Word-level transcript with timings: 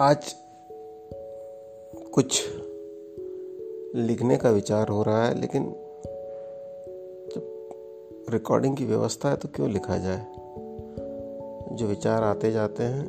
आज 0.00 0.34
कुछ 2.14 2.48
लिखने 3.94 4.36
का 4.36 4.50
विचार 4.50 4.88
हो 4.88 5.02
रहा 5.02 5.26
है, 5.26 5.40
लेकिन 5.40 5.64
जब 7.34 7.68
रिकॉर्डिंग 8.30 8.76
की 8.76 8.84
व्यवस्था 8.84 9.30
है 9.30 9.36
तो 9.36 9.48
क्यों 9.48 9.70
लिखा 9.70 9.96
जाए? 9.96 10.26
जो 11.76 11.86
विचार 11.86 12.22
आते 12.22 12.52
जाते 12.52 12.82
हैं, 12.82 13.06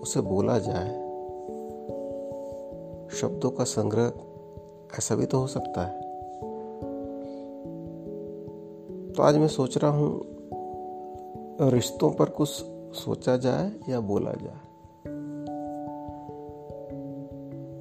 उसे 0.00 0.20
बोला 0.20 0.58
जाए। 0.58 0.88
शब्दों 3.16 3.50
का 3.50 3.64
संग्रह 3.64 4.12
ऐसा 4.98 5.14
भी 5.14 5.26
तो 5.26 5.38
हो 5.38 5.46
सकता 5.46 5.86
है। 5.86 6.00
तो 9.12 9.22
आज 9.22 9.36
मैं 9.36 9.48
सोच 9.48 9.78
रहा 9.78 9.90
हूँ, 9.90 10.26
रिश्तों 11.70 12.10
पर 12.10 12.24
कुछ 12.24 12.48
सोचा 12.94 13.36
जाए 13.36 13.72
या 13.88 14.00
बोला 14.00 14.32
जाए। 14.32 14.67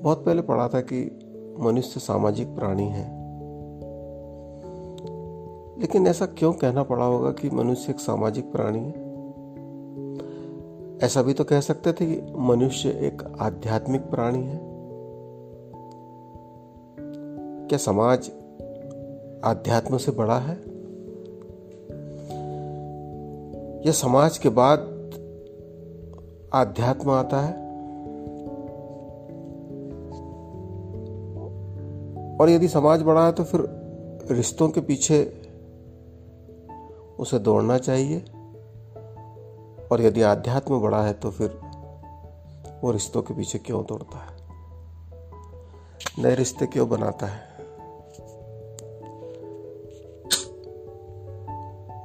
बहुत 0.07 0.25
पहले 0.25 0.41
पढ़ा 0.41 0.67
था 0.67 0.81
कि 0.81 1.19
मनुष्य 1.59 1.99
सामाजिक 1.99 2.47
प्राणी 2.55 2.83
है। 2.83 3.03
लेकिन 5.79 6.07
ऐसा 6.07 6.25
क्यों 6.25 6.53
कहना 6.53 6.83
पड़ा 6.83 7.05
होगा 7.05 7.31
कि 7.31 7.49
मनुष्य 7.49 7.91
एक 7.91 7.99
सामाजिक 7.99 8.51
प्राणी 8.51 8.79
है? 8.79 8.91
ऐसा 10.97 11.21
भी 11.21 11.33
तो 11.33 11.43
कह 11.43 11.59
सकते 11.59 11.93
थे 11.93 12.05
कि 12.05 12.33
मनुष्य 12.37 12.89
एक 12.89 13.35
आध्यात्मिक 13.39 14.01
प्राणी 14.01 14.43
है। 14.43 14.59
क्या 17.67 17.77
समाज 17.77 18.31
आध्यात्म 19.43 19.97
से 19.97 20.11
बड़ा 20.11 20.39
है? 20.39 20.55
या 23.85 23.91
समाज 23.91 24.37
के 24.37 24.49
बाद 24.49 24.79
आध्यात्म 26.53 27.09
आता 27.09 27.41
है? 27.41 27.66
और 32.41 32.49
यदि 32.49 32.67
समाज 32.67 33.01
बड़ा 33.01 33.25
है 33.25 33.31
तो 33.31 33.43
फिर 33.43 33.67
रिश्तों 34.31 34.69
के 34.69 34.81
पीछे 34.81 35.43
उसे 37.19 37.39
दौड़ना 37.39 37.77
चाहिए। 37.77 38.19
और 39.91 40.01
यदि 40.01 40.21
आध्यात्म 40.21 40.79
बड़ा 40.79 41.03
है 41.03 41.13
तो 41.13 41.31
फिर 41.31 41.59
वो 42.83 42.91
रिश्तों 42.91 43.21
के 43.21 43.33
पीछे 43.33 43.59
क्यों 43.59 43.83
दौड़ता 43.83 44.17
है? 44.17 44.37
नए 46.19 46.35
रिश्ते 46.35 46.65
क्यों 46.65 46.89
बनाता 46.89 47.25
है? 47.25 47.57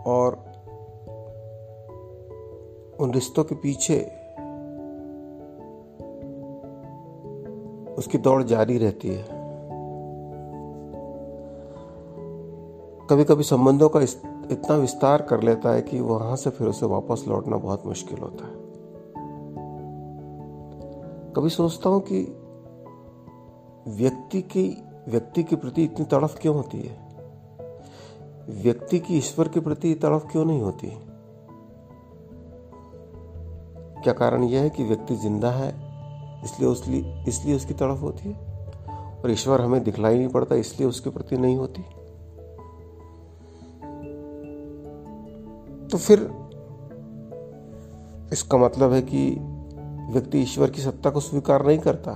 और 0.07 0.53
उन 3.01 3.13
रिश्तों 3.15 3.45
के 3.45 3.55
पीछे 3.55 4.01
उसकी 7.95 8.19
दौड़ 8.19 8.43
जारी 8.43 8.79
रहती 8.79 9.09
है। 9.09 9.42
कभी 13.13 13.25
कभी 13.25 13.43
संबंधों 13.43 13.89
का 13.89 14.01
इतना 14.01 14.77
विस्तार 14.77 15.23
कर 15.23 15.43
लेता 15.43 15.71
है 15.71 15.83
कि 15.83 16.01
वहाँ 16.01 16.37
से 16.37 16.51
फिर 16.51 16.69
उसे 16.69 16.87
वापस 16.87 17.25
लौटना 17.29 17.57
बहुत 17.57 17.87
मुश्किल 17.87 18.19
होता 18.19 18.47
है। 18.47 18.53
कभी 21.33 21.51
सोचता 21.51 21.89
हूँ 21.89 22.01
कि 22.01 22.21
व्यक्ति 23.89 24.43
की, 24.43 24.85
व्यक्ति 25.09 25.43
के 25.43 25.57
प्रति 25.57 25.85
इतनी 25.85 26.05
तड़फ 26.05 26.39
क्यों 26.43 26.57
होती 26.57 26.79
है? 26.79 26.97
व्यक्ति 28.63 28.99
की 28.99 29.19
ईश्वर 29.19 29.49
के 29.49 29.61
प्रति 29.61 29.95
तड़फ 29.95 30.29
क्यों 30.33 30.45
नहीं 30.45 30.63
होती? 30.63 30.87
क्या 34.03 34.13
कारण 34.13 34.45
यह 34.45 34.61
है 34.61 34.71
कि 34.71 34.85
व्यक्ति 34.85 35.17
ज़िंदा 35.17 35.51
है, 35.51 35.69
इसलिए 36.45 37.25
इसलिए 37.29 37.57
उसकी 37.57 37.75
तड़फ 37.75 38.03
होती 38.03 38.29
है? 38.29 38.35
और 39.25 39.31
ईश्वर 39.31 39.61
हमें 39.61 39.85
दिखलाई 39.85 40.19
नहीं 40.19 40.29
पड़ता, 40.29 40.55
इसलिए 40.55 40.89
उसके 40.89 41.11
प्रति 41.11 41.37
नहीं 41.37 41.57
होती? 41.57 41.85
तो 45.93 45.99
फिर 45.99 46.19
इसका 48.33 48.59
मतलब 48.59 48.93
है 48.93 49.03
कि 49.03 49.37
व्यक्ति 50.13 50.39
ईश्वर 50.39 50.71
की 50.71 50.83
सत्ता 50.83 51.11
को 51.11 51.21
स्वीकार 51.21 51.67
नहीं 51.67 51.79
करता। 51.79 52.13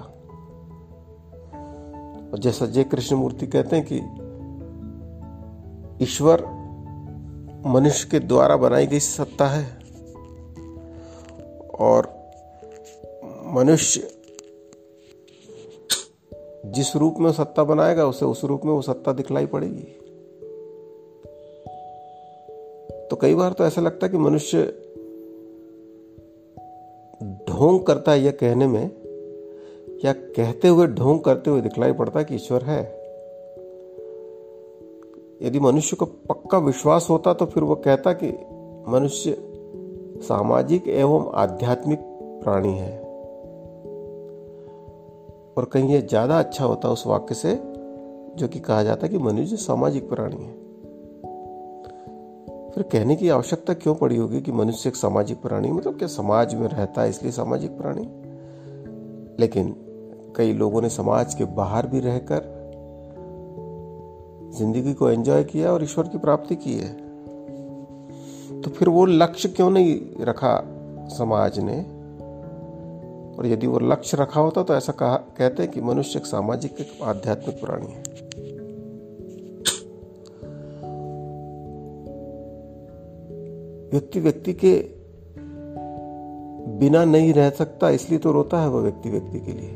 और 2.33 2.39
जैसा 2.39 2.67
जय 2.67 2.85
कृष्ण 2.85 3.17
मूर्ति 3.17 3.47
कहते 3.47 3.77
हैं 3.77 3.87
कि 3.93 3.97
ईश्वर 6.05 6.45
मनुष्य 7.67 8.09
के 8.11 8.21
द्वारा 8.21 8.57
बनाई 8.57 8.87
गई 8.87 9.01
सत्ता 9.01 9.47
है 9.47 9.79
और 11.81 12.09
मनुष्य 13.47 14.11
जिस 16.67 16.97
रूप 16.97 17.17
में 17.19 17.33
सत्ता 17.33 17.65
बनाएगा, 17.65 18.07
उसे 18.07 18.25
उस 18.25 18.45
रूप 18.45 18.65
में 18.65 18.73
वो 18.73 18.83
सत्ता 18.83 19.13
दिखलाई 19.13 19.47
पड़ेगी। 19.47 20.06
तो 23.16 23.21
कई 23.21 23.34
बार 23.34 23.53
तो 23.53 23.65
ऐसा 23.65 23.81
लगता 23.81 24.06
है 24.06 24.10
कि 24.12 24.19
मनुष्य 24.19 24.62
ढोंग 27.49 27.81
करता 27.81 28.12
है 28.12 28.21
यह 28.21 28.31
कहने 28.31 28.66
में, 28.66 28.91
या 30.04 30.12
कहते 30.12 30.69
हुए 30.69 30.87
ढोंग 30.87 31.21
करते 31.21 31.50
हुए 31.50 31.60
दिखलाई 31.60 31.93
पड़ता 31.93 32.19
है 32.19 32.25
कि 32.25 32.34
ईश्वर 32.34 32.62
है। 32.62 32.81
यदि 35.43 35.60
मनुष्य 35.60 35.97
को 35.97 36.04
पक्का 36.04 36.59
विश्वास 36.59 37.06
होता 37.10 37.34
तो 37.34 37.47
फिर 37.47 37.62
वो 37.62 37.75
कहता 37.75 38.12
कि 38.12 38.28
मनुष्य 38.88 39.37
सामाजिक 40.22 40.88
एवं 40.88 41.33
आध्यात्मिक 41.34 41.98
प्राणी 42.44 42.72
है। 42.72 42.93
और 45.56 45.65
कहीं 45.65 45.88
यह 45.88 46.00
ज़्यादा 46.00 46.38
अच्छा 46.38 46.65
होता 46.65 46.88
उस 46.88 47.06
वाक्य 47.06 47.34
से, 47.34 47.54
जो 48.37 48.48
कि 48.48 48.60
कहा 48.60 48.83
जाता 48.83 49.06
है 49.06 49.12
कि 49.12 49.19
मनुष्य 49.19 49.56
सामाजिक 49.56 50.09
प्राणी 50.09 50.44
है। 50.44 50.66
फिर 52.77 52.85
कहने 52.93 53.17
की 53.17 53.29
आवश्यकता 53.29 53.75
क्यों 53.75 53.95
पड़ी 53.95 54.17
होगी 54.17 54.41
कि 54.41 54.53
मनुष्य 54.53 54.89
एक 54.89 54.97
सामाजिक 54.97 55.43
प्राणी? 55.43 55.73
मतलब 55.73 55.99
क्या 55.99 56.09
समाज 56.09 56.55
में 56.55 56.69
रहता 56.69 57.03
है 57.03 57.09
इसलिए 57.09 57.33
सामाजिक 57.33 57.71
प्राणी? 57.71 58.03
लेकिन 59.41 59.75
कई 60.37 60.53
लोगों 60.53 60.83
ने 60.83 60.89
समाज 60.89 61.35
के 61.35 61.45
बाहर 61.45 61.87
भी 61.87 62.01
रहकर 62.01 62.57
ज़िंदगी 64.59 64.95
को 64.95 65.11
एंजॉय 65.11 65.45
किया 65.45 65.73
और 65.73 65.85
ईश्वर 65.85 66.09
की 66.09 66.19
प्राप्ति 66.19 66.57
की 66.57 66.75
है। 66.75 66.93
तो 68.61 68.71
फिर 68.71 68.89
वो 68.89 69.07
लक्ष्य 69.07 69.49
क्यों 69.49 69.71
नहीं 69.71 70.01
रखा 70.21 70.65
समाज 71.09 71.59
ने? 71.59 71.81
और 73.39 73.47
यदि 73.47 73.67
वो 73.67 73.79
लक्ष्य 73.79 74.17
रखा 74.17 74.41
होता 74.41 74.63
तो 74.63 74.75
ऐसा 74.75 74.93
कहा, 74.93 75.17
कहते 75.17 75.67
कि 75.67 75.81
मनुष्य 75.81 76.19
एक 76.19 76.27
सामाजिक, 76.27 76.81
एक 76.81 77.03
आध्यात्मिक 77.03 77.61
प्राणी 77.61 77.87
है। 77.87 78.26
व्यक्ति 83.91 84.21
व्यक्ति 84.21 84.53
के 84.53 84.91
बिना 86.79 87.05
नहीं 87.05 87.35
रह 87.35 87.51
सकता, 87.51 87.91
इसलिए 87.91 88.19
तो 88.19 88.33
रोता 88.33 88.61
है 88.61 88.69
वह 88.69 88.81
व्यक्ति 88.81 89.11
व्यक्ति 89.11 89.41
के 89.41 89.53
लिए। 89.53 89.71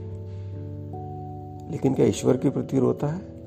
लेकिन 1.71 1.94
क्या 1.94 2.06
ईश्वर 2.06 2.37
के 2.37 2.50
प्रति 2.50 2.78
रोता 2.78 3.06
है? 3.06 3.41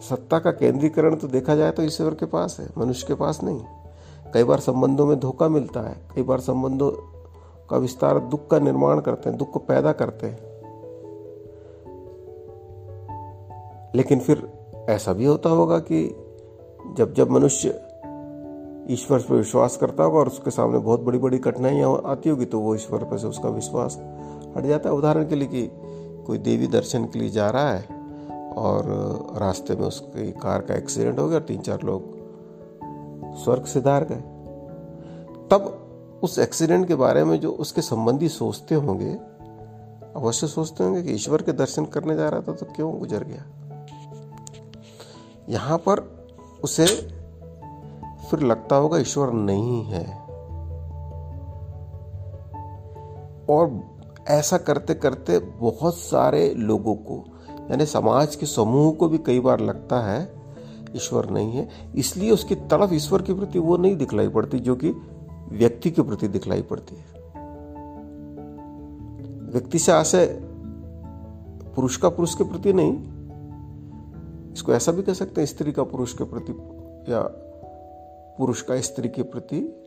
सत्ता 0.00 0.38
का 0.38 0.50
केंद्रीकरण 0.50 1.16
तो 1.16 1.28
देखा 1.28 1.54
जाए 1.54 1.70
तो 1.70 1.82
ईश्वर 1.82 2.14
के 2.14 2.26
पास 2.26 2.56
है, 2.60 2.68
मनुष्य 2.78 3.04
के 3.08 3.14
पास 3.14 3.42
नहीं। 3.42 3.60
कई 4.34 4.44
बार 4.44 4.60
संबंधों 4.60 5.06
में 5.06 5.20
धोखा 5.20 5.48
मिलता 5.48 5.80
है, 5.80 5.96
कई 6.16 6.22
बार 6.22 6.40
संबंधों 6.40 6.90
का 7.70 7.76
विस्तार 7.76 8.18
दुख 8.18 8.50
का 8.50 8.58
निर्माण 8.58 9.00
करते 9.00 9.28
हैं, 9.30 9.38
दुख 9.38 9.50
को 9.50 9.58
पैदा 9.58 9.92
करते 9.92 10.26
हैं। 10.26 10.54
लेकिन 13.94 14.18
फिर 14.20 14.52
ऐसा 14.88 15.12
भी 15.12 15.24
होता 15.24 15.50
होगा 15.50 15.78
कि 15.78 16.23
जब 16.92 17.14
जब 17.14 17.30
मनुष्य 17.30 17.68
ईश्वर 18.90 19.18
पर 19.18 19.34
विश्वास 19.34 19.76
करता 19.76 20.04
होगा 20.04 20.18
और 20.18 20.26
उसके 20.26 20.50
सामने 20.50 20.78
बहुत 20.78 21.00
बड़ी 21.00 21.18
बड़ी 21.18 21.38
कठिनाइयाँ 21.38 22.00
आती 22.06 22.30
होगी 22.30 22.44
तो 22.44 22.58
वो 22.60 22.74
ईश्वर 22.74 23.04
पर 23.04 23.18
से 23.18 23.26
उसका 23.26 23.48
विश्वास 23.48 23.96
हट 24.56 24.64
जाता 24.64 24.88
है। 24.88 24.94
उदाहरण 24.94 25.28
के 25.28 25.34
लिए 25.34 25.48
कि 25.48 25.70
कोई 26.26 26.38
देवी 26.38 26.66
दर्शन 26.66 27.04
के 27.04 27.18
लिए 27.18 27.30
जा 27.30 27.50
रहा 27.50 27.70
है 27.70 28.52
और 28.56 28.84
रास्ते 29.40 29.74
में 29.74 29.86
उसकी 29.86 30.30
कार 30.32 30.60
का 30.60 30.74
एक्सीडेंट 30.74 31.18
हो 31.18 31.28
गया, 31.28 31.40
तीन 31.40 31.60
चार 31.60 31.82
लोग 31.82 32.12
स्वर्ग 33.44 33.64
से 33.64 33.80
धार 33.80 34.04
गए। 34.04 34.22
तब 35.50 36.20
उस 36.22 36.38
एक्सीडेंट 36.38 36.86
के 36.88 36.94
बारे 36.94 37.24
में 37.24 37.38
जो 37.40 37.50
उसके 37.50 37.82
संबंधी 37.82 38.28
सोचते 38.28 38.74
होंगे, 38.74 39.12
अवश्य 40.16 40.46
सोचते 40.46 40.84
होंगे 40.84 41.02
कि 41.02 41.12
ईश्वर 41.12 41.42
के 41.42 41.52
दर्शन 41.52 41.84
करने 41.84 42.16
जा 42.16 42.28
रहा 42.28 42.40
था 42.40 42.52
तो 42.52 42.66
क्यों 42.66 42.98
गुजर 42.98 43.24
गया? 43.24 43.44
यहाँ 45.48 45.78
पर 45.78 46.00
उसे 46.64 46.86
फिर 48.30 48.40
लगता 48.40 48.76
होगा 48.76 48.98
ईश्वर 48.98 49.32
नहीं 49.32 49.84
है। 49.84 50.24
और 53.50 53.80
ऐसा 54.28 54.56
करते 54.58 54.94
करते 54.94 55.38
बहुत 55.38 55.94
सारे 55.94 56.54
लोगों 56.54 56.94
को, 56.94 57.24
यानी 57.70 57.86
समाज 57.86 58.36
के 58.36 58.46
समूह 58.46 58.92
को 58.92 59.08
भी 59.08 59.18
कई 59.18 59.40
बार 59.40 59.60
लगता 59.60 60.00
है 60.00 60.34
ईश्वर 60.96 61.30
नहीं 61.30 61.52
है। 61.52 61.68
इसलिए 61.96 62.30
उसकी 62.30 62.54
तड़फ 62.54 62.92
ईश्वर 62.92 63.22
के 63.22 63.34
प्रति 63.34 63.58
वो 63.58 63.76
नहीं 63.76 63.96
दिखलाई 63.96 64.28
पड़ती, 64.28 64.58
जो 64.58 64.74
कि 64.74 64.90
व्यक्ति 65.48 65.90
के 65.90 66.02
प्रति 66.02 66.28
दिखलाई 66.28 66.62
पड़ती 66.62 66.96
है। 66.96 67.04
व्यक्ति 69.52 69.78
से 69.78 69.92
आशय 69.92 70.26
पुरुष 71.76 71.96
का 71.96 72.08
पुरुष 72.08 72.34
के 72.34 72.44
प्रति 72.44 72.72
नहीं 72.72 73.13
इसको 74.54 74.72
ऐसा 74.72 74.92
भी 74.92 75.02
कह 75.02 75.12
सकते 75.12 75.40
हैं, 75.40 75.46
स्त्री 75.46 75.72
का 75.72 75.82
पुरुष 75.82 76.12
के 76.12 76.24
प्रति 76.24 76.52
या 77.12 77.22
पुरुष 78.38 78.62
का 78.62 78.80
स्त्री 78.80 79.08
के 79.08 79.22
प्रति 79.22 79.80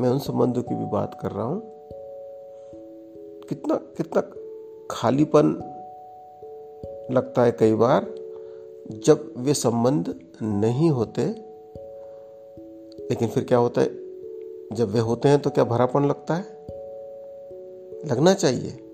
मैं 0.00 0.08
उन 0.08 0.18
संबंधों 0.18 0.62
की 0.62 0.74
भी 0.74 0.84
बात 0.84 1.18
कर 1.22 1.30
रहा 1.30 1.44
हूँ। 1.44 1.62
कितना 3.48 3.74
कितना 3.74 4.22
खालीपन 4.90 5.46
लगता 7.10 7.42
है 7.42 7.52
कई 7.52 7.74
बार, 7.74 8.14
जब 8.92 9.32
वे 9.36 9.54
संबंध 9.54 10.20
नहीं 10.42 10.90
होते, 10.90 11.26
लेकिन 13.10 13.28
फिर 13.28 13.44
क्या 13.44 13.58
होता 13.58 13.80
है, 13.80 13.88
जब 14.72 14.88
वे 14.88 15.00
होते 15.00 15.28
हैं 15.28 15.38
तो 15.38 15.50
क्या 15.50 15.64
भरापन 15.64 16.04
लगता 16.04 16.34
है? 16.34 16.44
लगना 18.06 18.34
चाहिए। 18.34 18.85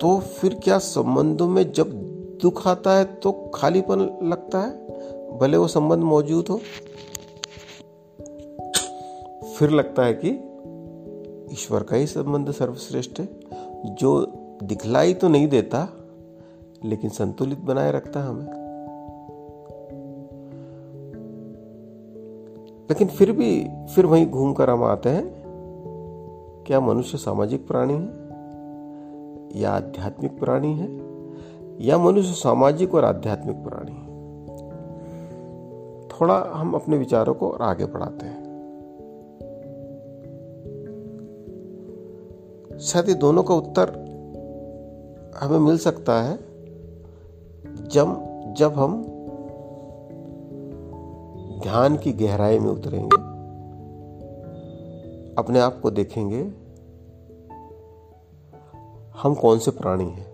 तो 0.00 0.18
फिर 0.18 0.54
क्या 0.54 0.78
संबंधों 0.78 1.48
में 1.48 1.72
जब 1.72 1.86
दुख 2.42 2.68
आता 2.68 2.96
है 2.98 3.04
तो 3.04 3.50
खालीपन 3.54 4.18
लगता 4.22 4.60
है? 4.60 4.86
भले 5.38 5.56
वो 5.56 5.68
संबंध 5.68 6.02
मौजूद 6.02 6.48
हो। 6.48 6.56
फिर 9.58 9.70
लगता 9.70 10.02
है 10.02 10.20
कि 10.24 10.28
ईश्वर 11.52 11.82
का 11.82 11.96
ही 11.96 12.06
संबंध 12.06 12.50
सर्वश्रेष्ठ 12.50 13.20
है। 13.20 13.28
जो 13.94 14.32
दिखलाई 14.62 15.14
तो 15.14 15.28
नहीं 15.28 15.48
देता, 15.48 15.88
लेकिन 16.84 17.10
संतुलित 17.10 17.58
बनाए 17.58 17.92
रखता 17.92 18.20
है 18.20 18.28
हमें। 18.28 18.60
लेकिन 22.90 23.08
फिर 23.08 23.32
भी, 23.32 23.68
फिर 23.94 24.06
वहीं 24.06 24.26
घूम 24.26 24.52
कर 24.52 24.70
हम 24.70 24.84
आते 24.84 25.08
हैं। 25.08 25.40
क्या 26.66 26.80
मनुष्य 26.80 27.18
सामाजिक 27.18 27.68
प्राणी 27.68 27.94
है? 27.94 28.29
या 29.56 29.70
आध्यात्मिक 29.70 30.38
प्राणी 30.38 30.74
है, 30.74 30.88
या 31.86 31.98
मनुष्य 31.98 32.32
सामाजिक 32.32 32.94
और 32.94 33.04
आध्यात्मिक 33.04 33.56
प्राणी 33.56 33.92
है। 33.92 34.10
थोड़ा 36.08 36.52
हम 36.52 36.74
अपने 36.74 36.96
विचारों 36.96 37.34
को 37.34 37.50
और 37.50 37.62
आगे 37.62 37.84
बढ़ाते 37.84 38.26
हैं। 38.26 38.50
शायद 42.80 43.08
ये 43.08 43.14
दोनों 43.14 43.42
का 43.42 43.54
उत्तर 43.54 44.10
हमें 45.40 45.58
मिल 45.58 45.78
सकता 45.78 46.22
है 46.22 46.38
जब 47.88 48.26
जब 48.58 48.72
हम 48.72 49.02
ध्यान 51.62 51.96
की 51.96 52.12
गहराई 52.12 52.58
में 52.58 52.70
उतरेंगे, 52.70 53.16
अपने 55.34 55.60
आप 55.60 55.80
को 55.80 55.90
देखेंगे 55.90 56.42
हम 59.22 59.34
कौन 59.34 59.58
से 59.58 59.70
प्राणी 59.70 60.04
हैं? 60.04 60.30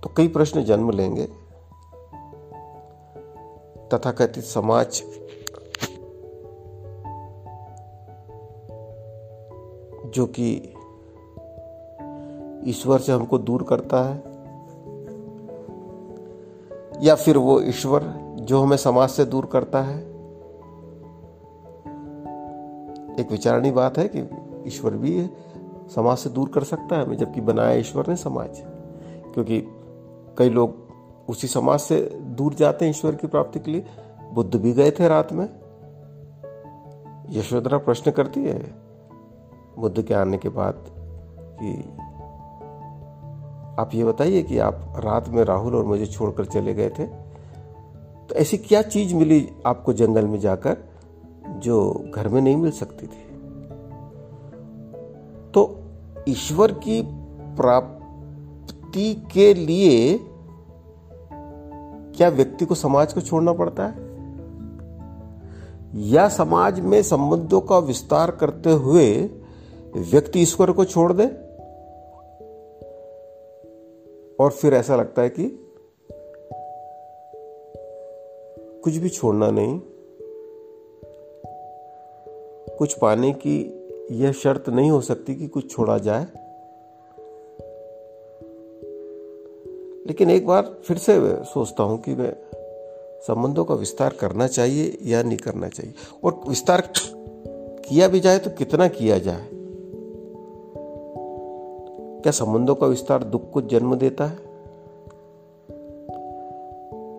तो 0.00 0.10
कई 0.16 0.28
प्रश्न 0.28 0.64
जन्म 0.64 0.90
लेंगे। 0.90 1.26
तथाकथित 3.92 4.44
समाज 4.44 5.02
जो 10.06 10.26
कि 10.26 10.72
ईश्वर 12.70 12.98
से 12.98 13.12
हमको 13.12 13.38
दूर 13.38 13.62
करता 13.62 14.04
है, 14.04 14.16
या 17.04 17.14
फिर 17.14 17.38
वो 17.38 17.60
ईश्वर 17.60 18.02
जो 18.36 18.62
हमें 18.62 18.76
समाज 18.76 19.08
से 19.08 19.24
दूर 19.24 19.46
करता 19.46 19.82
है 19.82 20.15
एक 23.20 23.30
विचारणी 23.30 23.70
बात 23.70 23.98
है 23.98 24.10
कि 24.16 24.30
ईश्वर 24.66 24.90
भी 24.90 25.30
समाज 25.94 26.18
से 26.18 26.30
दूर 26.30 26.48
कर 26.48 26.64
सकता 26.64 26.96
है 26.96 27.16
जबकि 27.16 27.40
बनाया 27.40 27.72
ईश्वर 27.72 28.04
ने 28.08 28.16
समाज। 28.16 28.48
क्योंकि 29.34 29.64
कई 30.38 30.48
लोग 30.48 30.86
उसी 31.28 31.46
समाज 31.46 31.80
से 31.80 32.02
दूर 32.22 32.54
जाते 32.54 32.84
हैं 32.84 32.90
ईश्वर 32.90 33.14
की 33.14 33.26
प्राप्ति 33.26 33.60
के 33.60 33.70
लिए। 33.70 33.86
बुद्ध 34.32 34.54
भी 34.54 34.72
गए 34.72 34.90
थे 34.90 35.08
रात 35.08 35.32
में। 35.32 35.48
यशोधरा 37.30 37.78
प्रश्न 37.78 38.10
करती 38.10 38.44
है 38.44 38.74
बुद्ध 39.78 40.02
के 40.02 40.14
आने 40.14 40.38
के 40.38 40.48
बाद 40.48 40.84
कि 41.62 41.96
आप 43.82 43.90
ये 43.94 44.04
बताइए 44.04 44.42
कि 44.42 44.58
आप 44.58 44.94
रात 44.98 45.28
में 45.28 45.44
राहुल 45.44 45.74
और 45.74 45.84
मुझे 45.84 46.06
छोड़कर 46.06 46.44
चले 46.44 46.74
गए 46.74 46.90
थे। 46.90 47.06
तो 48.28 48.34
ऐसी 48.34 48.56
क्या 48.56 48.82
चीज़ 48.82 49.14
मिली 49.14 49.50
आपको 49.66 49.92
जंगल 49.92 50.26
में 50.26 50.38
जाकर? 50.38 50.76
जो 51.48 52.04
घर 52.14 52.28
में 52.28 52.40
नहीं 52.40 52.56
मिल 52.56 52.70
सकती 52.70 53.06
थी। 53.06 53.26
तो 55.54 55.78
ईश्वर 56.28 56.72
की 56.72 57.02
प्राप्ति 57.56 59.22
के 59.32 59.54
लिए 59.54 60.20
क्या 62.16 62.28
व्यक्ति 62.28 62.64
को 62.64 62.74
समाज 62.74 63.12
को 63.12 63.20
छोड़ना 63.20 63.52
पड़ता 63.52 63.86
है? 63.86 64.06
या 65.94 66.28
समाज 66.28 66.80
में 66.80 67.02
संबंधों 67.02 67.60
का 67.60 67.78
विस्तार 67.78 68.30
करते 68.30 68.72
हुए 68.72 69.30
व्यक्ति 69.96 70.40
ईश्वर 70.40 70.72
को 70.72 70.84
छोड़ 70.84 71.12
दे? 71.12 71.26
और 74.40 74.50
फिर 74.50 74.74
ऐसा 74.74 74.96
लगता 74.96 75.22
है 75.22 75.28
कि 75.28 75.62
कुछ 78.84 78.96
भी 78.96 79.08
छोड़ना 79.08 79.50
नहीं 79.50 79.80
कुछ 82.78 82.94
पाने 82.94 83.32
की 83.32 83.82
यह 84.10 84.32
शर्त 84.32 84.68
नहीं 84.68 84.90
हो 84.90 85.00
सकती 85.00 85.34
कि 85.34 85.48
कुछ 85.48 85.70
छोड़ा 85.70 85.98
जाए। 85.98 86.26
लेकिन 90.06 90.30
एक 90.30 90.46
बार 90.46 90.76
फिर 90.84 90.98
से 90.98 91.44
सोचता 91.44 91.82
हूँ 91.82 92.02
कि 92.02 92.14
मैं 92.14 92.36
संबंधों 93.22 93.64
का 93.64 93.74
विस्तार 93.74 94.12
करना 94.20 94.46
चाहिए 94.46 94.98
या 95.02 95.22
नहीं 95.22 95.38
करना 95.38 95.68
चाहिए। 95.68 95.94
और 96.24 96.40
विस्तार 96.48 96.92
किया 97.88 98.08
भी 98.08 98.20
जाए 98.20 98.38
तो 98.38 98.50
कितना 98.50 98.88
किया 98.88 99.18
जाए? 99.18 99.48
क्या 102.22 102.30
संबंधों 102.30 102.74
का 102.74 102.86
विस्तार 102.86 103.24
दुख 103.24 103.50
को 103.50 103.60
जन्म 103.60 103.94
देता 103.94 104.26
है? 104.26 104.38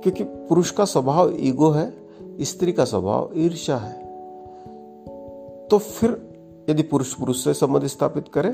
क्योंकि 0.02 0.24
पुरुष 0.24 0.72
का 0.72 0.86
स्वभाव 0.86 1.34
ईगो 1.40 1.70
है, 1.70 1.94
स्त्री 2.42 2.72
का 2.72 2.86
स्वभाव 2.86 3.30
ईर्षा 3.36 3.78
है। 3.78 4.07
तो 5.72 5.78
फिर 5.78 6.66
यदि 6.70 6.84
पुरुष 6.84 7.14
पुरुष 7.14 7.44
से 7.44 7.54
संबंध 7.54 7.86
स्थापित 7.86 8.28
करे 8.28 8.50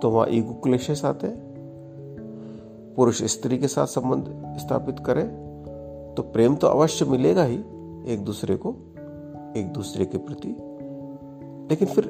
तो 0.00 0.10
वहाँ 0.10 0.26
ईगो 0.30 0.54
क्लेशेस 0.54 1.04
आते 1.04 1.26
हैं। 1.26 2.94
पुरुष 2.96 3.22
स्त्री 3.22 3.58
के 3.58 3.68
साथ 3.68 3.86
संबंध 3.86 4.56
स्थापित 4.58 4.96
करे 5.06 5.22
तो 6.14 6.22
प्रेम 6.22 6.56
तो 6.56 6.66
अवश्य 6.66 7.04
मिलेगा 7.04 7.44
ही 7.44 7.56
एक 8.08 8.24
दूसरे 8.24 8.56
को, 8.56 8.70
एक 9.56 9.70
दूसरे 9.72 10.04
के 10.04 10.18
प्रति। 10.18 10.48
लेकिन 11.70 11.88
फिर 11.88 12.04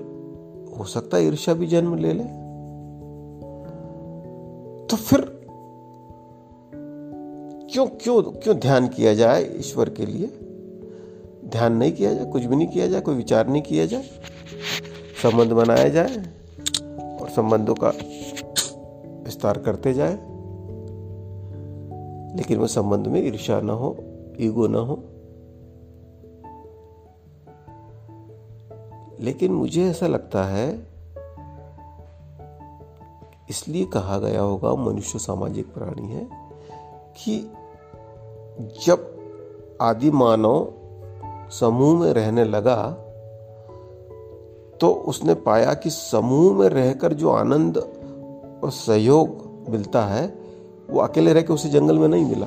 हो 0.79 0.85
सकता 0.85 1.17
है 1.17 1.27
ईर्षा 1.27 1.55
भी 1.55 1.67
जन्म 1.67 1.95
ले 1.95 2.13
ले। 2.13 2.25
तो 4.87 4.97
फिर 4.97 5.21
क्यों 7.73 7.87
क्यों 7.87 8.23
क्यों 8.23 8.57
ध्यान 8.57 8.89
किया 8.89 9.15
जाए 9.15 9.43
ईश्वर 9.57 9.89
के 9.89 10.07
लिए? 10.07 10.27
ध्यान 11.51 11.73
नहीं 11.73 11.93
किया 11.93 12.15
जाए, 12.15 12.25
कुछ 12.25 12.45
भी 12.45 12.57
नहीं 12.57 12.69
किया 12.69 12.87
जाए, 12.87 13.01
कोई 13.01 13.15
विचार 13.15 13.49
नहीं 13.49 13.63
किया 13.63 13.87
जाए, 13.87 14.03
संबंध 15.23 15.53
बनाया 15.53 15.89
जाए 15.89 16.17
और 17.19 17.29
संबंधों 17.29 17.75
का 17.75 17.89
विस्तार 19.25 19.59
करते 19.59 19.95
जाए। 19.95 20.31
लेकिन 22.37 22.59
वो 22.59 22.67
संबंध 22.67 23.07
में 23.07 23.27
ईर्षा 23.27 23.61
ना 23.61 23.73
हो, 23.73 23.97
ईगो 24.41 24.67
ना 24.67 24.79
हो। 24.79 25.05
लेकिन 29.21 29.53
मुझे 29.53 29.91
ऐसा 29.91 30.07
लगता 30.07 30.45
है, 30.45 30.87
इसलिए 33.51 33.85
कहा 33.85 34.19
गया 34.19 34.41
होगा, 34.41 34.75
मनुष्य 34.75 35.19
सामाजिक 35.19 35.75
प्राणी 35.75 36.09
है, 36.09 36.29
कि 37.17 37.53
जब 38.87 39.17
आदि 39.83 40.11
मानव 40.11 40.73
समूह 41.51 42.01
में 42.01 42.13
रहने 42.13 42.45
लगा 42.45 43.07
तो 44.81 44.93
उसने 44.93 45.35
पाया 45.35 45.75
कि 45.75 45.91
समूह 45.91 46.55
में 46.55 46.69
रहकर 46.69 47.13
जो 47.13 47.31
आनंद 47.31 47.79
और 48.65 48.71
सहयोग 48.71 49.51
मिलता 49.69 50.05
है, 50.05 50.39
वो 50.91 51.01
अकेले 51.01 51.33
रह 51.33 51.43
के 51.43 51.53
उसे 51.53 51.69
जंगल 51.69 51.99
में 51.99 52.09
नहीं 52.09 52.25
मिला। 52.25 52.47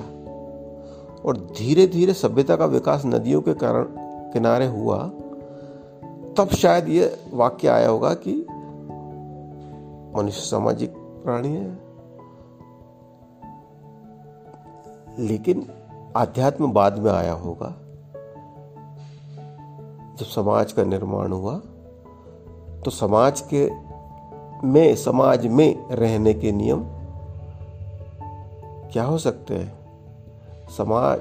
और 1.25 1.37
धीरे 1.37 1.87
धीरे 1.87 2.13
सभ्यता 2.13 2.55
का 2.55 2.65
विकास 2.65 3.03
नदियों 3.05 3.41
के 3.41 3.53
कारण 3.53 3.87
किनारे 4.33 4.67
हुआ, 4.67 4.97
तब 6.37 6.49
शायद 6.57 6.89
ये 6.89 7.19
वाक्य 7.33 7.67
आया 7.67 7.89
होगा 7.89 8.13
कि 8.13 8.45
मनुष्य 10.19 10.41
सामाजिक 10.41 10.93
प्राणी 10.97 11.53
है। 11.53 11.79
लेकिन 15.19 15.67
आध्यात्म 16.17 16.71
बाद 16.71 16.99
में 16.99 17.11
आया 17.11 17.33
होगा। 17.33 17.82
जब 20.19 20.25
समाज 20.25 20.71
का 20.71 20.83
निर्माण 20.83 21.31
हुआ 21.31 21.55
तो 22.85 22.91
समाज 22.91 23.41
के 23.53 23.69
में, 24.67 24.95
समाज 24.95 25.47
में 25.47 25.89
रहने 25.89 26.33
के 26.33 26.51
नियम 26.51 26.83
क्या 28.91 29.03
हो 29.03 29.17
सकते 29.17 29.55
हैं? 29.55 29.73
समाज 30.77 31.19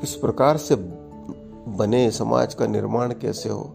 किस 0.00 0.14
प्रकार 0.14 0.56
से 0.56 0.74
बने? 1.68 2.10
समाज 2.10 2.54
का 2.54 2.66
निर्माण 2.66 3.12
कैसे 3.12 3.48
हो? 3.48 3.74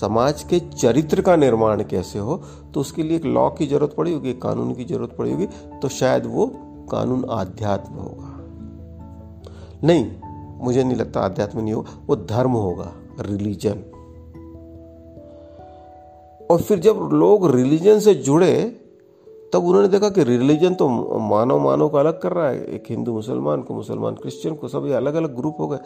समाज 0.00 0.42
के 0.42 0.60
चरित्र 0.60 1.22
का 1.22 1.36
निर्माण 1.36 1.82
कैसे 1.82 2.18
हो? 2.18 2.36
तो 2.74 2.80
उसके 2.80 3.02
लिए 3.02 3.16
एक 3.16 3.24
लॉ 3.24 3.50
की 3.50 3.66
ज़रूरत 3.66 3.94
पड़ी 3.96 4.12
होगी 4.12 4.32
कानून 4.32 4.74
की 4.74 4.84
ज़रूरत 4.84 5.16
पड़ी 5.18 5.32
होगी 5.32 5.46
तो 5.82 5.88
शायद 5.88 6.26
वो 6.26 6.46
कानून 6.90 7.24
आध्यात्म 7.30 7.94
होगा। 7.94 8.28
नहीं 9.84 10.21
मुझे 10.62 10.84
नहीं 10.84 10.96
लगता 10.96 11.20
आध्यात्म 11.20 11.60
नहीं 11.60 11.74
होगा 11.74 12.04
वो 12.06 12.16
धर्म 12.16 12.50
होगा 12.50 12.92
रिलीजन 13.20 13.82
और 16.50 16.62
फिर 16.62 16.78
जब 16.78 17.10
लोग 17.12 17.54
रिलीजन 17.54 17.98
से 17.98 18.14
जुड़े, 18.14 18.78
तब 19.52 19.64
उन्होंने 19.64 19.88
देखा 19.88 20.08
कि 20.10 20.24
रिलीजन 20.24 20.74
तो 20.74 20.88
मानव 21.18 21.58
मानव 21.58 21.88
को 21.88 21.96
अलग 21.96 22.20
कर 22.20 22.32
रहा 22.32 22.48
है। 22.48 22.64
एक 22.64 22.84
हिंदू 22.90 23.12
मुसलमान 23.12 23.62
को, 23.62 23.74
मुसलमान 23.74 24.14
क्रिश्चियन 24.14 24.54
को 24.54 24.68
सब 24.68 24.86
ये 24.86 24.92
अलग 24.92 25.14
अलग 25.14 25.36
ग्रुप 25.36 25.56
हो 25.60 25.68
गए। 25.68 25.78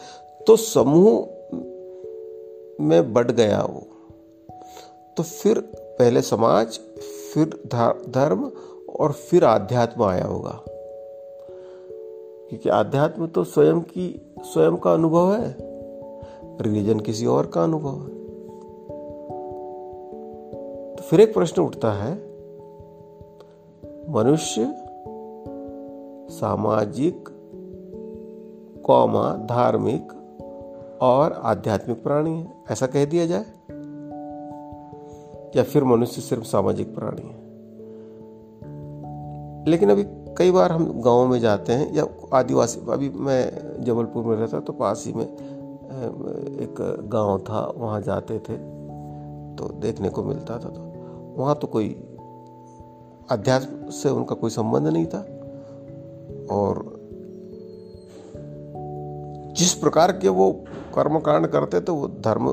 तो 0.47 0.56
समूह 0.56 1.28
में 2.80 3.12
बढ़ 3.12 3.30
गया 3.30 3.62
वो। 3.62 3.87
तो 5.16 5.23
फिर 5.23 5.59
पहले 5.76 6.23
समाज, 6.23 6.78
फिर 7.35 7.47
धर्म 8.09 8.50
और 9.00 9.12
फिर 9.12 9.45
आध्यात्म 9.45 10.02
आया 10.02 10.25
होगा। 10.25 10.64
क्योंकि 12.49 12.68
आध्यात्म 12.68 13.26
तो 13.26 13.45
स्वयं 13.45 13.80
की 13.80 14.25
स्वयं 14.46 14.76
का 14.76 14.92
अनुभव 14.92 15.34
है? 15.34 15.56
रिलीजन 16.60 17.00
किसी 17.00 17.26
और 17.26 17.46
का 17.46 17.62
अनुभव 17.64 17.90
है? 17.90 18.16
तो 20.96 21.02
फिर 21.02 21.20
एक 21.20 21.34
प्रश्न 21.34 21.62
उठता 21.62 21.92
है, 21.92 22.14
मनुष्य 24.12 24.74
सामाजिक, 26.34 27.28
कौमा, 28.84 29.36
धार्मिक 29.36 30.12
और 31.02 31.32
आध्यात्मिक 31.32 32.02
प्राणी 32.02 32.40
है, 32.40 32.52
ऐसा 32.70 32.86
कह 32.86 33.04
दिया 33.04 33.26
जाए? 33.26 33.44
या 35.56 35.62
फिर 35.62 35.84
मनुष्य 35.84 36.22
सिर्फ़ 36.22 36.44
सामाजिक 36.44 36.94
प्राणी 36.94 37.22
है? 37.22 37.46
लेकिन 39.70 39.90
अभी 39.90 40.25
कई 40.38 40.50
बार 40.50 40.73
हम 40.73 40.85
गाँव 41.02 41.26
में 41.26 41.38
जाते 41.40 41.73
हैं 41.73 41.93
या 41.95 42.07
आदिवासी, 42.33 42.81
अभी 42.90 43.09
मैं 43.11 43.85
जबलपुर 43.85 44.25
में 44.25 44.37
रहता 44.37 44.61
तो 44.61 44.73
पास 44.73 45.05
ही 45.07 45.12
में 45.12 45.25
एक 45.25 46.76
गाँव 47.12 47.38
था, 47.38 47.61
वहाँ 47.76 48.00
जाते 48.00 48.38
थे 48.38 48.57
तो 49.57 49.69
देखने 49.81 50.09
को 50.09 50.23
मिलता 50.25 50.55
था 50.55 50.69
तो 50.69 50.81
वहाँ 51.37 51.55
तो 51.55 51.66
कोई 51.66 51.88
अध्यात्म 53.31 53.90
से 53.90 54.09
उनका 54.09 54.35
कोई 54.35 54.50
संबंध 54.50 54.87
नहीं 54.87 55.07
था 55.07 55.19
और 56.50 56.85
जिस 59.59 59.73
प्रकार 59.75 60.12
के 60.12 60.28
वो 60.28 60.50
कर्म 60.95 61.19
कांड 61.19 61.47
करते 61.47 61.81
थे 61.81 61.93
वो 61.93 62.09
धर्म 62.09 62.49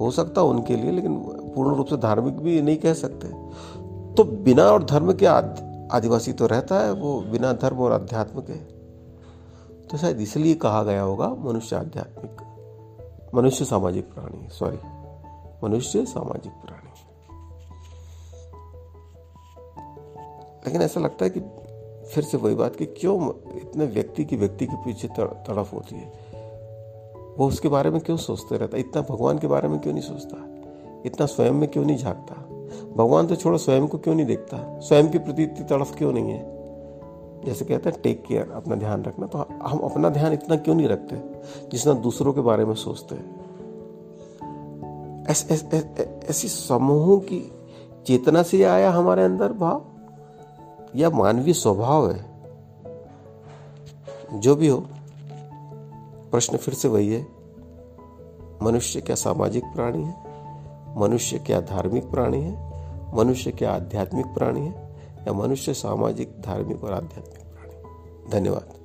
हो 0.00 0.10
सकता 0.10 0.42
उनके 0.42 0.76
लिए, 0.76 0.90
लेकिन 0.90 1.16
पूर्ण 1.54 1.74
रूप 1.76 1.86
से 1.86 1.96
धार्मिक 1.96 2.40
भी 2.40 2.60
नहीं 2.62 2.76
कह 2.76 2.94
सकते। 2.94 3.28
तो 4.14 4.24
बिना 4.44 4.64
और 4.64 4.84
धर्म 4.84 5.12
के 5.12 5.26
आदिवासी 5.92 6.32
तो 6.32 6.46
रहता 6.46 6.80
है, 6.80 6.92
वो 6.92 7.20
बिना 7.20 7.52
धर्म 7.52 7.76
और 7.76 7.92
अध्यात्म 7.92 8.40
के। 8.40 8.82
तो 9.86 9.98
शायद 9.98 10.20
इसलिए 10.20 10.54
कहा 10.54 10.82
गया 10.82 11.02
होगा 11.02 11.28
मनुष्य 11.28 11.76
आध्यात्मिक। 11.76 12.36
मनुष्य 13.34 13.64
सामाजिक 13.64 14.14
प्राणी 14.14 14.48
सॉरी 14.48 14.78
मनुष्य 15.64 16.06
सामाजिक 16.06 16.52
प्राणी। 16.52 16.88
लेकिन 20.66 20.82
ऐसा 20.82 21.00
लगता 21.00 21.24
है 21.24 21.30
कि 21.30 21.40
फिर 22.14 22.24
से 22.24 22.36
वही 22.36 22.54
बात 22.54 22.76
कि 22.76 22.86
क्यों 22.86 23.28
इतने 23.56 23.86
व्यक्ति 23.86 24.24
की 24.24 24.36
व्यक्ति 24.36 24.66
के 24.66 24.76
पीछे 24.76 25.08
तड़फ 25.08 25.74
होती 25.74 25.94
है? 25.94 26.12
वो 27.38 27.48
उसके 27.48 27.68
बारे 27.68 27.90
में 27.90 28.00
क्यों 28.00 28.16
सोचते 28.16 28.56
रहता 28.56 28.76
है? 28.76 28.80
इतना 28.80 29.02
भगवान 29.02 29.38
के 29.38 29.46
बारे 29.46 29.68
में 29.68 29.80
क्यों 29.80 29.92
नहीं 29.92 30.04
सोचता? 30.04 30.36
इतना 31.06 31.26
स्वयं 31.26 31.52
में 31.52 31.68
क्यों 31.68 31.84
नहीं 31.84 31.96
झांकता 31.96 32.51
भगवान 32.96 33.26
तो 33.26 33.36
छोड़ो, 33.36 33.58
स्वयं 33.58 33.88
को 33.88 33.98
क्यों 33.98 34.14
नहीं 34.14 34.26
देखता? 34.26 34.80
स्वयं 34.80 35.10
के 35.10 35.18
प्रति 35.18 35.42
इतनी 35.42 35.64
तड़फ 35.64 35.96
क्यों 35.98 36.12
नहीं 36.12 36.30
है? 36.30 36.62
जैसे 37.44 37.64
कहते 37.64 37.90
हैं 37.90 38.00
टेक 38.02 38.24
केयर 38.26 38.50
अपना 38.54 38.74
ध्यान 38.74 39.02
रखना। 39.02 39.26
तो 39.26 39.38
हम 39.62 39.78
अपना 39.78 40.08
ध्यान 40.08 40.32
इतना 40.32 40.56
क्यों 40.56 40.74
नहीं 40.74 40.88
रखते 40.88 41.16
जितना 41.68 41.92
दूसरों 41.92 42.32
के 42.32 42.40
बारे 42.40 42.64
में 42.64 42.74
सोचते 42.74 43.14
हैं? 43.14 43.42
ऐसी 46.30 46.48
समूहों 46.48 47.18
की 47.18 47.52
चेतना 48.06 48.42
से 48.42 48.64
आया 48.64 48.90
हमारे 48.90 49.22
अंदर 49.22 49.52
भाव? 49.52 49.84
या 50.96 51.10
मानवीय 51.10 51.54
स्वभाव 51.54 52.10
है? 52.10 52.32
जो 54.34 54.56
भी 54.56 54.68
हो, 54.68 54.86
प्रश्न 56.30 56.56
फिर 56.56 56.74
से 56.74 56.88
वही 56.88 57.12
है। 57.12 57.26
मनुष्य 58.62 59.00
क्या 59.00 59.16
सामाजिक 59.16 59.64
प्राणी 59.64 60.02
है? 60.04 60.31
मनुष्य 60.96 61.38
क्या 61.38 61.60
धार्मिक 61.60 62.10
प्राणी 62.10 62.40
है? 62.40 62.72
मनुष्य 63.14 63.50
क्या 63.50 63.72
आध्यात्मिक 63.72 64.26
प्राणी 64.26 64.60
है? 64.60 64.96
या 65.26 65.32
मनुष्य 65.32 65.74
सामाजिक, 65.74 66.42
धार्मिक 66.46 66.84
और 66.84 66.92
आध्यात्मिक 66.92 67.48
प्राणी? 67.48 68.30
धन्यवाद। 68.30 68.81